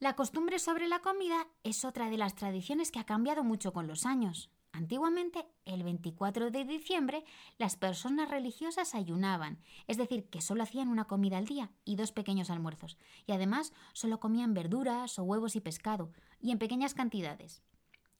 La 0.00 0.14
costumbre 0.14 0.58
sobre 0.58 0.88
la 0.88 1.00
comida 1.00 1.48
es 1.64 1.84
otra 1.84 2.08
de 2.08 2.16
las 2.16 2.34
tradiciones 2.34 2.90
que 2.90 3.00
ha 3.00 3.04
cambiado 3.04 3.42
mucho 3.42 3.72
con 3.72 3.86
los 3.86 4.06
años. 4.06 4.48
Antiguamente, 4.72 5.44
el 5.64 5.82
24 5.82 6.50
de 6.50 6.64
diciembre, 6.64 7.24
las 7.58 7.76
personas 7.76 8.30
religiosas 8.30 8.94
ayunaban, 8.94 9.60
es 9.86 9.96
decir, 9.96 10.28
que 10.30 10.40
solo 10.40 10.62
hacían 10.62 10.88
una 10.88 11.06
comida 11.06 11.36
al 11.36 11.46
día 11.46 11.72
y 11.84 11.96
dos 11.96 12.12
pequeños 12.12 12.48
almuerzos, 12.48 12.96
y 13.26 13.32
además 13.32 13.72
solo 13.92 14.20
comían 14.20 14.54
verduras 14.54 15.18
o 15.18 15.24
huevos 15.24 15.56
y 15.56 15.60
pescado, 15.60 16.12
y 16.40 16.52
en 16.52 16.58
pequeñas 16.58 16.94
cantidades. 16.94 17.62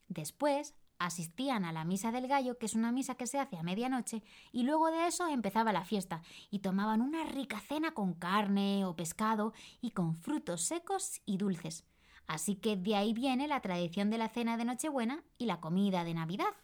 Después, 0.09 0.75
asistían 0.99 1.65
a 1.65 1.73
la 1.73 1.85
misa 1.85 2.13
del 2.13 2.29
gallo, 2.29 2.59
que 2.59 2.67
es 2.67 2.75
una 2.75 2.93
misa 2.93 3.15
que 3.15 3.27
se 3.27 3.39
hace 3.39 3.57
a 3.57 3.63
medianoche, 3.63 4.23
y 4.53 4.63
luego 4.63 4.91
de 4.91 5.07
eso 5.07 5.27
empezaba 5.29 5.73
la 5.73 5.85
fiesta, 5.85 6.23
y 6.51 6.61
tomaban 6.61 7.01
una 7.01 7.25
rica 7.25 7.61
cena 7.61 7.93
con 7.93 8.15
carne 8.15 8.85
o 8.85 8.97
pescado 8.97 9.53
y 9.81 9.91
con 9.93 10.15
frutos 10.15 10.63
secos 10.63 11.21
y 11.25 11.37
dulces. 11.37 11.85
Así 12.27 12.57
que 12.57 12.77
de 12.77 12.95
ahí 12.95 13.15
viene 13.15 13.49
la 13.49 13.61
tradición 13.61 14.11
de 14.11 14.19
la 14.19 14.29
cena 14.29 14.57
de 14.57 14.67
Nochebuena 14.67 15.25
y 15.39 15.47
la 15.47 15.61
comida 15.61 16.05
de 16.05 16.15
Navidad. 16.15 16.55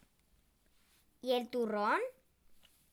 ¿Y 1.22 1.32
el 1.32 1.48
turrón? 1.48 2.00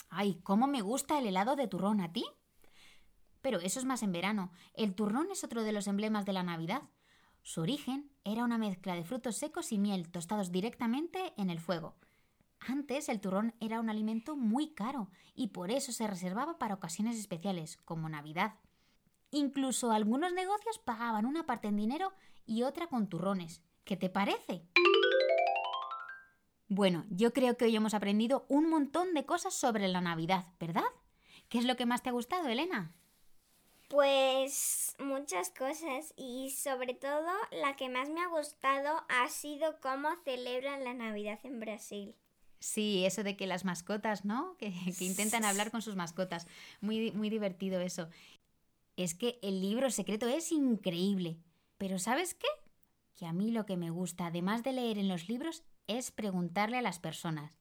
Ay, 0.10 0.39
cómo 0.43 0.67
me 0.67 0.81
gusta 0.81 1.19
el 1.19 1.27
helado 1.27 1.57
de 1.57 1.67
turrón 1.67 2.00
a 2.00 2.13
ti. 2.13 2.24
Pero 3.41 3.60
eso 3.60 3.79
es 3.79 3.86
más 3.86 4.03
en 4.03 4.13
verano. 4.13 4.51
El 4.74 4.95
turrón 4.95 5.27
es 5.31 5.43
otro 5.43 5.63
de 5.63 5.74
los 5.74 5.88
emblemas 5.88 6.25
de 6.25 6.33
la 6.33 6.43
Navidad. 6.43 6.83
Su 7.43 7.62
origen 7.62 8.12
era 8.24 8.43
una 8.43 8.57
mezcla 8.57 8.95
de 8.95 9.03
frutos 9.03 9.38
secos 9.38 9.71
y 9.71 9.79
miel 9.79 10.10
tostados 10.10 10.51
directamente 10.51 11.33
en 11.38 11.50
el 11.50 11.60
fuego. 11.60 11.95
Antes 12.60 13.10
el 13.10 13.19
turrón 13.19 13.55
era 13.60 13.79
un 13.79 13.89
alimento 13.89 14.36
muy 14.36 14.74
caro 14.74 15.10
y 15.33 15.48
por 15.48 15.71
eso 15.71 15.91
se 15.91 16.05
reservaba 16.05 16.60
para 16.60 16.75
ocasiones 16.75 17.17
especiales, 17.17 17.77
como 17.77 18.07
Navidad. 18.07 18.55
Incluso 19.31 19.91
algunos 19.91 20.33
negocios 20.33 20.77
pagaban 20.77 21.25
una 21.25 21.45
parte 21.45 21.67
en 21.67 21.77
dinero 21.77 22.13
y 22.45 22.63
otra 22.63 22.88
con 22.88 23.07
turrones. 23.07 23.63
¿Qué 23.83 23.98
te 23.98 24.10
parece? 24.10 24.67
Bueno, 26.67 27.05
yo 27.10 27.33
creo 27.33 27.57
que 27.57 27.65
hoy 27.65 27.75
hemos 27.75 27.93
aprendido 27.93 28.45
un 28.48 28.69
montón 28.69 29.13
de 29.13 29.25
cosas 29.25 29.55
sobre 29.55 29.88
la 29.88 30.00
Navidad, 30.00 30.45
¿verdad? 30.60 30.83
¿Qué 31.50 31.57
es 31.57 31.65
lo 31.65 31.75
que 31.75 31.86
más 31.86 32.03
te 32.03 32.10
ha 32.10 32.13
gustado, 32.13 32.48
Elena? 32.48 32.93
Pues 33.91 34.95
muchas 35.00 35.50
cosas 35.50 36.13
y 36.15 36.51
sobre 36.51 36.93
todo 36.93 37.27
la 37.51 37.75
que 37.75 37.89
más 37.89 38.10
me 38.10 38.21
ha 38.21 38.27
gustado 38.27 39.03
ha 39.10 39.27
sido 39.27 39.81
cómo 39.81 40.07
celebran 40.24 40.86
la 40.86 40.93
Navidad 40.93 41.39
en 41.43 41.60
Brasil. 41.60 42.15
Sí, 42.60 43.05
eso 43.05 43.24
de 43.24 43.36
que 43.36 43.48
las 43.48 43.65
mascotas, 43.65 44.24
¿no? 44.24 44.55
Que, 44.57 44.71
que 44.98 45.03
intentan 45.03 45.43
hablar 45.43 45.71
con 45.71 45.81
sus 45.81 45.98
mascotas. 45.98 46.48
Muy, 46.79 47.12
muy 47.12 47.29
divertido 47.29 47.81
eso. 47.81 48.07
Es 48.95 49.13
que 49.13 49.39
el 49.41 49.60
libro 49.60 49.91
secreto 49.91 50.25
es 50.29 50.53
increíble. 50.53 51.38
Pero 51.77 52.00
¿sabes 52.00 52.33
qué? 52.33 52.48
Que 53.13 53.25
a 53.25 53.33
mí 53.33 53.51
lo 53.51 53.65
que 53.65 53.75
me 53.75 53.89
gusta, 53.89 54.27
además 54.27 54.63
de 54.63 54.71
leer 54.71 55.00
en 55.00 55.10
los 55.10 55.27
libros, 55.27 55.63
es 55.88 56.12
preguntarle 56.12 56.77
a 56.77 56.81
las 56.81 57.00
personas. 57.00 57.60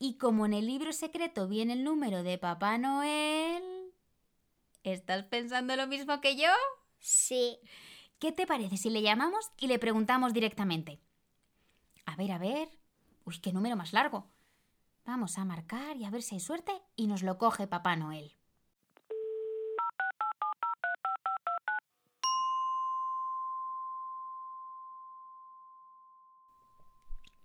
Y 0.00 0.14
como 0.18 0.44
en 0.44 0.54
el 0.54 0.66
libro 0.66 0.92
secreto 0.92 1.46
viene 1.46 1.74
el 1.74 1.84
número 1.84 2.24
de 2.24 2.36
Papá 2.36 2.78
Noel... 2.78 3.71
¿Estás 4.84 5.22
pensando 5.24 5.76
lo 5.76 5.86
mismo 5.86 6.20
que 6.20 6.36
yo? 6.36 6.50
Sí. 6.98 7.58
¿Qué 8.18 8.32
te 8.32 8.46
parece 8.46 8.76
si 8.76 8.90
le 8.90 9.02
llamamos 9.02 9.52
y 9.58 9.68
le 9.68 9.78
preguntamos 9.78 10.32
directamente? 10.32 11.00
A 12.04 12.16
ver, 12.16 12.32
a 12.32 12.38
ver. 12.38 12.68
Uy, 13.24 13.38
qué 13.40 13.52
número 13.52 13.76
más 13.76 13.92
largo. 13.92 14.28
Vamos 15.04 15.38
a 15.38 15.44
marcar 15.44 15.96
y 15.96 16.04
a 16.04 16.10
ver 16.10 16.22
si 16.22 16.34
hay 16.34 16.40
suerte 16.40 16.72
y 16.96 17.06
nos 17.06 17.22
lo 17.22 17.38
coge 17.38 17.68
Papá 17.68 17.94
Noel. 17.94 18.36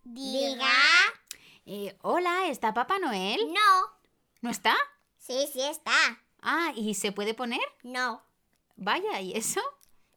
Diga. 0.03 0.71
Eh, 1.65 1.95
hola, 2.01 2.47
¿está 2.47 2.73
Papá 2.73 2.97
Noel? 2.97 3.53
No. 3.53 3.99
¿No 4.41 4.49
está? 4.49 4.75
Sí, 5.17 5.47
sí 5.51 5.61
está. 5.61 5.91
Ah, 6.41 6.71
¿y 6.75 6.93
se 6.95 7.11
puede 7.11 7.33
poner? 7.33 7.61
No. 7.83 8.21
Vaya, 8.75 9.19
¿y 9.21 9.33
eso? 9.35 9.61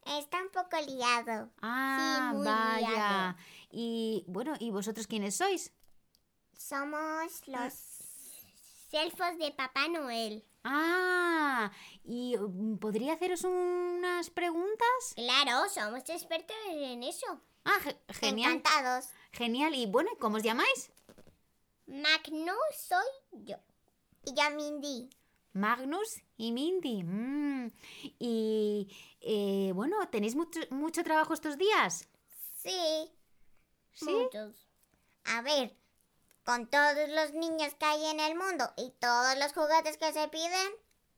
Está 0.05 0.43
un 0.43 0.51
poco 0.51 0.77
liado. 0.87 1.51
Ah, 1.63 2.33
muy 2.35 2.45
vaya. 2.47 2.79
liado. 2.91 3.37
Y 3.71 4.25
bueno, 4.27 4.55
¿y 4.59 4.71
vosotros 4.71 5.07
quiénes 5.07 5.37
sois? 5.37 5.73
Somos 6.57 7.47
los 7.47 7.73
elfos 8.93 9.39
de 9.39 9.51
Papá 9.53 9.89
Noel. 9.89 10.45
Ah, 10.65 11.71
¿y 12.05 12.37
mm, 12.37 12.77
podría 12.79 13.15
haceros 13.15 13.45
unas 13.45 14.29
preguntas? 14.31 15.15
Claro, 15.15 15.69
somos 15.71 16.01
expertos 16.09 16.57
en 16.69 17.03
eso. 17.03 17.41
Ah, 17.65 17.79
ge- 17.83 17.97
genial. 18.21 18.53
Encantados. 18.57 19.07
Genial. 19.33 19.75
Y 19.75 19.87
bueno, 19.87 20.11
¿y 20.15 20.19
¿cómo 20.19 20.37
os 20.37 20.43
llamáis? 20.43 20.91
Magnus 21.87 22.57
soy 22.77 23.45
yo. 23.45 23.57
Y 24.25 24.35
yo 24.35 24.51
Mindy. 24.55 25.09
Magnus 25.53 26.23
y 26.37 26.53
Mindy. 26.53 27.03
Mm. 27.03 27.73
Y 28.19 28.89
eh, 29.21 29.73
bueno, 29.75 29.97
¿tenéis 30.09 30.37
mucho, 30.37 30.61
mucho 30.71 31.03
trabajo 31.03 31.35
estos 31.35 31.59
días? 31.59 32.09
Sí, 32.57 33.11
¿Sí? 33.93 34.11
muchos. 34.11 34.69
A 35.25 35.43
ver, 35.43 35.77
con 36.45 36.67
todos 36.67 37.09
los 37.09 37.33
niños 37.33 37.75
que 37.75 37.85
hay 37.87 38.07
en 38.07 38.21
el 38.21 38.37
mundo 38.37 38.73
y 38.77 38.93
todos 38.99 39.39
los 39.39 39.53
juguetes 39.53 39.97
que 39.99 40.13
se 40.13 40.29
piden. 40.29 40.71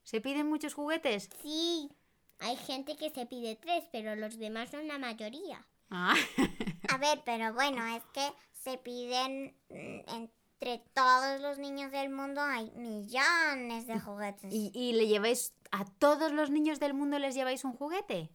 ¿Se 0.03 0.21
piden 0.21 0.49
muchos 0.49 0.75
juguetes? 0.75 1.31
Sí, 1.43 1.91
hay 2.39 2.57
gente 2.57 2.97
que 2.97 3.11
se 3.11 3.27
pide 3.27 3.57
tres, 3.57 3.85
pero 3.93 4.17
los 4.17 4.39
demás 4.39 4.71
son 4.71 4.89
la 4.89 4.99
mayoría. 4.99 5.67
Ah, 5.91 6.15
A 6.89 6.99
ver, 6.99 7.23
pero 7.25 7.53
bueno, 7.55 7.87
es 7.97 8.03
que 8.13 8.33
se 8.53 8.79
piden 8.79 9.57
mm, 9.69 10.25
entre 10.63 10.85
todos 10.95 11.41
los 11.41 11.59
niños 11.59 11.91
del 11.91 12.09
mundo 12.09 12.41
hay 12.41 12.71
millones 12.77 13.89
de 13.89 13.99
juguetes. 13.99 14.53
¿Y, 14.53 14.71
y 14.73 14.93
le 14.93 15.09
lleváis 15.09 15.53
a 15.73 15.85
todos 15.85 16.31
los 16.31 16.51
niños 16.51 16.79
del 16.79 16.95
mundo 16.95 17.19
les 17.19 17.35
lleváis 17.35 17.65
un 17.65 17.73
juguete? 17.73 18.31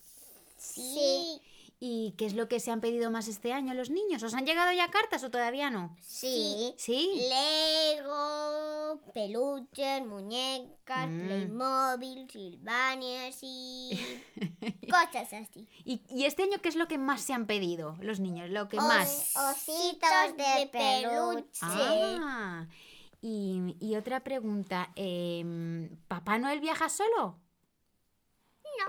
Sí. 0.58 1.42
¿Y 1.80 2.16
qué 2.18 2.26
es 2.26 2.34
lo 2.34 2.48
que 2.48 2.60
se 2.60 2.72
han 2.72 2.82
pedido 2.82 3.12
más 3.12 3.28
este 3.28 3.54
año 3.54 3.76
los 3.76 3.92
niños? 3.92 4.24
¿Os 4.24 4.34
han 4.34 4.48
llegado 4.48 4.72
ya 4.72 4.90
cartas 4.90 5.24
o 5.24 5.30
todavía 5.30 5.70
no? 5.70 5.96
Sí. 6.02 6.74
Sí. 6.78 7.22
Lego, 7.30 9.00
peluches, 9.14 10.04
muñecas, 10.04 11.08
Mm. 11.08 11.26
Playmobil, 11.28 12.28
Silvanias 12.32 13.38
y 13.44 13.92
cosas 14.90 15.34
así. 15.34 15.68
¿Y, 15.86 16.02
y 16.10 16.26
este 16.26 16.44
año 16.44 16.58
qué 16.64 16.70
es 16.70 16.76
lo 16.76 16.88
que 16.88 16.98
más 16.98 17.22
se 17.22 17.34
han 17.34 17.46
pedido 17.46 17.96
los 18.02 18.20
niños? 18.20 18.50
Lo 18.50 18.68
que 18.70 18.78
Os- 18.80 18.84
más. 18.84 19.34
Ositos 19.36 20.36
de 20.36 20.68
peluche. 20.72 21.60
Ah. 21.62 22.66
Y, 23.22 23.76
y 23.80 23.96
otra 23.98 24.24
pregunta. 24.24 24.92
em, 24.96 25.96
¿Papá 26.08 26.40
Noel 26.40 26.60
viaja 26.60 26.90
solo? 26.90 27.40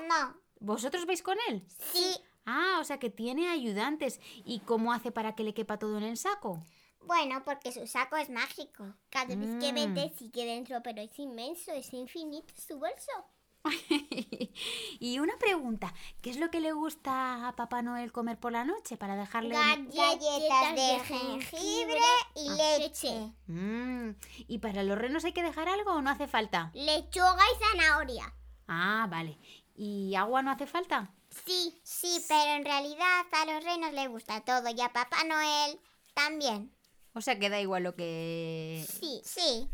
No. 0.09 0.41
¿Vosotros 0.61 1.05
vais 1.07 1.23
con 1.23 1.37
él? 1.49 1.67
Sí. 1.93 2.17
Ah, 2.51 2.79
o 2.81 2.85
sea 2.85 2.99
que 2.99 3.11
tiene 3.11 3.49
ayudantes. 3.51 4.21
¿Y 4.45 4.61
cómo 4.61 4.93
hace 4.95 5.13
para 5.13 5.35
que 5.35 5.45
le 5.45 5.53
quepa 5.53 5.79
todo 5.79 5.99
en 5.99 6.05
el 6.05 6.17
saco? 6.17 6.63
Bueno, 7.03 7.43
porque 7.45 7.73
su 7.73 7.87
saco 7.87 8.17
es 8.17 8.31
mágico. 8.31 8.95
Cada 9.11 9.35
vez 9.37 9.55
que 9.61 9.73
Mm. 9.73 9.95
vete 9.95 10.15
sigue 10.17 10.47
dentro, 10.47 10.83
pero 10.83 11.03
es 11.03 11.19
inmenso, 11.19 11.73
es 11.73 11.93
infinito 11.93 12.53
su 12.57 12.79
bolso. 12.79 13.13
y 15.01 15.19
una 15.19 15.37
pregunta, 15.39 15.93
¿qué 16.23 16.31
es 16.31 16.39
lo 16.39 16.51
que 16.51 16.61
le 16.61 16.73
gusta 16.73 17.49
a 17.49 17.57
Papá 17.57 17.83
Noel 17.83 18.13
comer 18.13 18.39
por 18.39 18.53
la 18.53 18.65
noche 18.65 18.97
para 18.97 19.17
dejarle... 19.17 19.55
Galletas 19.55 20.75
de 20.75 21.01
jengibre 21.05 22.01
y 22.35 22.49
Ah, 22.49 22.79
leche. 22.79 23.33
Mm, 23.47 24.11
¿Y 24.47 24.59
para 24.59 24.83
los 24.85 24.97
renos 24.97 25.25
hay 25.25 25.33
que 25.33 25.43
dejar 25.43 25.69
algo 25.69 25.93
o 25.93 26.01
no 26.03 26.11
hace 26.11 26.29
falta? 26.29 26.71
Lechuga 26.75 27.43
y 27.55 27.65
zanahoria. 27.79 28.33
Ah, 28.69 29.07
vale. 29.11 29.39
¿Y 29.75 30.15
agua 30.15 30.43
no 30.43 30.51
hace 30.51 30.67
falta? 30.67 31.13
Sí, 31.47 31.81
Sí, 31.83 32.25
pero 32.29 32.53
en 32.57 32.65
realidad 32.65 33.27
a 33.33 33.45
los 33.47 33.65
renos 33.65 33.93
les 33.93 34.09
gusta 34.09 34.41
todo 34.43 34.69
y 34.69 34.81
a 34.81 34.93
Papá 34.93 35.25
Noel 35.25 35.79
también. 36.15 36.73
O 37.15 37.21
sea 37.21 37.39
que 37.39 37.49
da 37.51 37.61
igual 37.61 37.83
lo 37.83 37.95
que... 37.97 38.85
Sí. 38.89 39.21
Sí. 39.25 39.69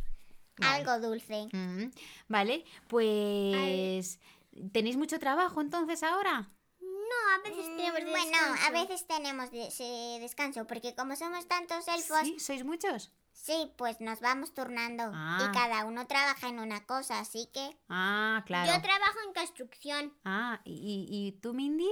Vale. 0.56 0.76
Algo 0.88 1.08
dulce. 1.08 1.48
Mm, 1.52 1.90
vale, 2.28 2.64
pues... 2.88 4.18
¿Tenéis 4.72 4.96
mucho 4.96 5.18
trabajo 5.18 5.60
entonces 5.60 6.02
ahora? 6.02 6.50
no, 6.80 7.34
a 7.34 7.38
veces 7.48 7.64
tenemos 7.76 8.00
Mm, 8.02 8.10
Bueno, 8.10 8.38
a 8.66 8.70
veces 8.70 9.06
tenemos 9.06 9.50
de- 9.50 9.66
ese 9.68 10.18
descanso 10.20 10.66
porque 10.66 10.94
como 10.94 11.16
somos 11.16 11.46
tantos 11.46 11.86
elfos, 11.88 12.20
¿Sí? 12.22 12.38
¿Sois 12.40 12.64
muchos? 12.64 13.12
Sí, 13.34 13.70
pues 13.76 14.00
nos 14.00 14.20
vamos 14.20 14.54
turnando 14.54 15.10
Ah. 15.14 15.46
y 15.46 15.52
cada 15.54 15.84
uno 15.84 16.06
trabaja 16.06 16.48
en 16.48 16.58
una 16.58 16.86
cosa, 16.86 17.18
así 17.18 17.50
que 17.52 17.78
Ah, 17.90 18.42
claro. 18.46 18.72
Yo 18.72 18.80
trabajo 18.80 19.18
en 19.26 19.34
construcción. 19.34 20.14
Ah, 20.24 20.60
¿y, 20.64 21.06
y 21.10 21.38
tú, 21.40 21.52
Mindy? 21.52 21.90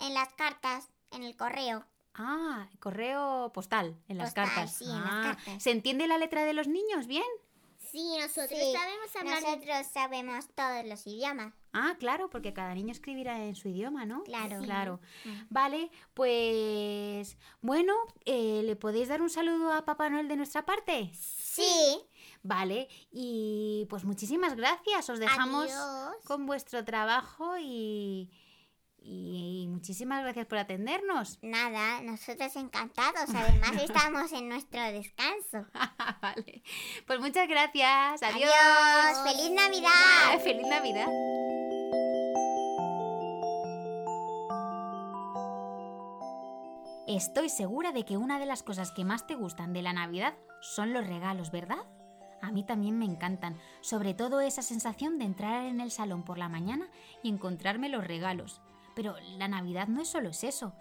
en 0.00 0.12
las 0.14 0.32
cartas, 0.34 0.88
en 1.10 1.22
el 1.22 1.36
correo. 1.36 1.84
Ah, 2.14 2.68
correo 2.80 3.50
postal, 3.54 3.96
en 4.08 4.18
las 4.18 4.28
Postal, 4.34 4.46
cartas. 4.48 4.74
sí, 4.76 4.84
en 4.84 5.00
las 5.00 5.12
Ah, 5.12 5.20
cartas. 5.36 5.62
¿Se 5.62 5.70
entiende 5.70 6.06
la 6.08 6.18
letra 6.18 6.44
de 6.44 6.52
los 6.54 6.68
niños 6.68 7.06
bien? 7.06 7.24
Sí, 7.78 8.16
nosotros 8.20 8.48
Sí, 8.58 8.72
sabemos 8.72 9.16
hablar 9.16 9.42
Nosotros 9.42 9.86
sabemos 9.92 10.48
todos 10.54 10.84
los 10.84 11.06
idiomas. 11.06 11.54
Ah, 11.72 11.96
claro, 11.98 12.28
porque 12.30 12.52
cada 12.52 12.74
niño 12.74 12.92
escribirá 12.92 13.44
en 13.44 13.54
su 13.54 13.68
idioma, 13.68 14.04
¿no? 14.06 14.22
Claro. 14.24 14.60
Claro. 14.62 15.00
Mm. 15.24 15.30
Vale, 15.50 15.90
pues 16.14 17.36
bueno, 17.60 17.94
eh, 18.24 18.62
¿le 18.64 18.76
podéis 18.76 19.08
dar 19.08 19.22
un 19.22 19.30
saludo 19.30 19.72
a 19.72 19.84
Papá 19.84 20.10
Noel 20.10 20.28
de 20.28 20.36
nuestra 20.36 20.64
parte? 20.64 21.10
Sí. 21.14 22.00
Vale, 22.42 22.88
y 23.12 23.86
pues 23.90 24.04
muchísimas 24.04 24.56
gracias. 24.56 25.08
Os 25.10 25.18
dejamos 25.18 25.70
Adiós. 25.70 26.24
con 26.24 26.46
vuestro 26.46 26.84
trabajo 26.84 27.56
y, 27.58 28.30
y 29.02 29.66
muchísimas 29.68 30.22
gracias 30.22 30.46
por 30.46 30.58
atendernos. 30.58 31.38
Nada, 31.42 32.00
nosotros 32.02 32.54
encantados. 32.56 33.30
Además 33.34 33.72
estamos 33.82 34.32
en 34.32 34.48
nuestro 34.48 34.80
descanso. 34.82 35.66
vale, 36.22 36.62
pues 37.06 37.20
muchas 37.20 37.48
gracias. 37.48 38.22
Adiós. 38.22 38.50
Adiós. 38.52 39.32
¡Feliz 39.32 39.50
Navidad! 39.52 40.40
¡Feliz 40.44 40.66
Navidad! 40.66 41.08
Estoy 47.08 47.48
segura 47.48 47.90
de 47.90 48.04
que 48.04 48.16
una 48.16 48.38
de 48.38 48.46
las 48.46 48.62
cosas 48.62 48.92
que 48.92 49.04
más 49.04 49.26
te 49.26 49.34
gustan 49.34 49.72
de 49.72 49.82
la 49.82 49.92
Navidad 49.92 50.34
son 50.60 50.92
los 50.92 51.06
regalos, 51.06 51.50
¿verdad? 51.50 51.84
A 52.40 52.52
mí 52.52 52.64
también 52.64 52.98
me 52.98 53.04
encantan, 53.04 53.58
sobre 53.80 54.14
todo 54.14 54.40
esa 54.40 54.62
sensación 54.62 55.18
de 55.18 55.24
entrar 55.24 55.66
en 55.66 55.80
el 55.80 55.90
salón 55.90 56.22
por 56.22 56.38
la 56.38 56.48
mañana 56.48 56.88
y 57.22 57.28
encontrarme 57.28 57.88
los 57.88 58.06
regalos. 58.06 58.62
Pero 59.00 59.16
la 59.38 59.48
Navidad 59.48 59.88
no 59.88 60.02
es 60.02 60.08
solo 60.08 60.28
es 60.28 60.44
eso. 60.44 60.74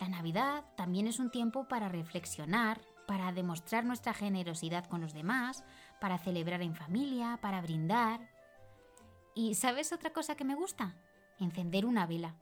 La 0.00 0.08
Navidad 0.08 0.64
también 0.76 1.06
es 1.06 1.18
un 1.18 1.30
tiempo 1.30 1.68
para 1.68 1.90
reflexionar, 1.90 2.80
para 3.06 3.32
demostrar 3.32 3.84
nuestra 3.84 4.14
generosidad 4.14 4.86
con 4.86 5.02
los 5.02 5.12
demás, 5.12 5.62
para 6.00 6.16
celebrar 6.16 6.62
en 6.62 6.74
familia, 6.74 7.38
para 7.42 7.60
brindar. 7.60 8.30
¿Y 9.34 9.56
sabes 9.56 9.92
otra 9.92 10.14
cosa 10.14 10.36
que 10.36 10.46
me 10.46 10.54
gusta? 10.54 10.94
Encender 11.38 11.84
una 11.84 12.06
vela. 12.06 12.34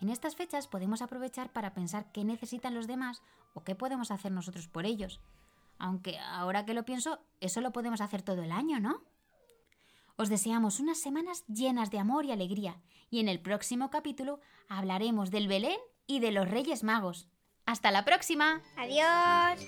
En 0.00 0.10
estas 0.10 0.36
fechas 0.36 0.68
podemos 0.68 1.02
aprovechar 1.02 1.50
para 1.50 1.74
pensar 1.74 2.12
qué 2.12 2.22
necesitan 2.22 2.72
los 2.72 2.86
demás 2.86 3.20
o 3.54 3.64
qué 3.64 3.74
podemos 3.74 4.12
hacer 4.12 4.30
nosotros 4.30 4.68
por 4.68 4.86
ellos. 4.86 5.20
Aunque 5.80 6.20
ahora 6.20 6.64
que 6.64 6.74
lo 6.74 6.84
pienso, 6.84 7.18
eso 7.40 7.60
lo 7.60 7.72
podemos 7.72 8.00
hacer 8.00 8.22
todo 8.22 8.44
el 8.44 8.52
año, 8.52 8.78
¿no? 8.78 9.02
Os 10.16 10.28
deseamos 10.28 10.80
unas 10.80 10.98
semanas 10.98 11.44
llenas 11.46 11.90
de 11.90 11.98
amor 11.98 12.24
y 12.24 12.32
alegría 12.32 12.80
y 13.10 13.20
en 13.20 13.28
el 13.28 13.40
próximo 13.40 13.90
capítulo 13.90 14.40
hablaremos 14.68 15.30
del 15.30 15.48
Belén 15.48 15.78
y 16.06 16.20
de 16.20 16.32
los 16.32 16.48
Reyes 16.48 16.82
Magos. 16.82 17.28
¡Hasta 17.66 17.90
la 17.90 18.04
próxima! 18.04 18.62
Adiós. 18.76 19.60